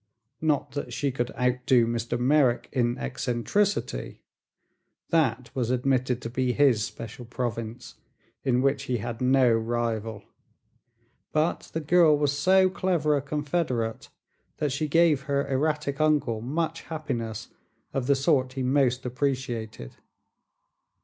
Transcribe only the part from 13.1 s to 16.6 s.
a confederate that she gave her erratic uncle